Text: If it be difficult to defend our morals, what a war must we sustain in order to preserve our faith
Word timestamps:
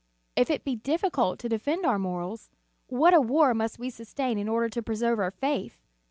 If 0.35 0.49
it 0.49 0.63
be 0.63 0.75
difficult 0.75 1.37
to 1.41 1.47
defend 1.47 1.85
our 1.85 1.99
morals, 1.99 2.49
what 2.87 3.13
a 3.13 3.21
war 3.21 3.53
must 3.53 3.77
we 3.77 3.91
sustain 3.91 4.39
in 4.39 4.49
order 4.49 4.67
to 4.67 4.81
preserve 4.81 5.19
our 5.19 5.29
faith 5.29 5.77